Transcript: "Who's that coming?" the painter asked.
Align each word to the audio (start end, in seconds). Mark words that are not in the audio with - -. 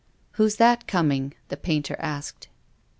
"Who's 0.37 0.55
that 0.55 0.87
coming?" 0.87 1.35
the 1.49 1.57
painter 1.57 1.95
asked. 1.99 2.47